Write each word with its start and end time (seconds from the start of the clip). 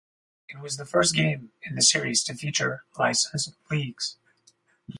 It 0.49 0.59
was 0.59 0.77
the 0.77 0.85
first 0.87 1.13
game 1.15 1.51
in 1.61 1.75
the 1.75 1.83
series 1.83 2.23
to 2.23 2.33
feature 2.33 2.85
licensed 2.97 3.53
leagues. 3.69 4.17